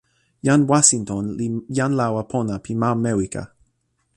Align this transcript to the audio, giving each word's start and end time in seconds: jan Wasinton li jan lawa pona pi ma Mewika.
jan 0.45 0.61
Wasinton 0.69 1.25
li 1.37 1.47
jan 1.77 1.91
lawa 1.99 2.21
pona 2.31 2.55
pi 2.63 2.71
ma 2.81 2.89
Mewika. 3.03 3.43